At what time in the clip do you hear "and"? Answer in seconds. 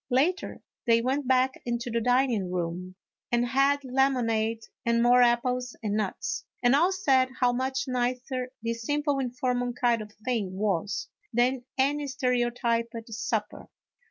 3.31-3.45, 4.83-5.03, 5.83-5.93, 6.63-6.75